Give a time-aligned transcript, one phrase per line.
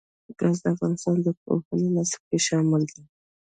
[0.39, 3.03] ګاز د افغانستان د پوهنې نصاب کې شامل دي.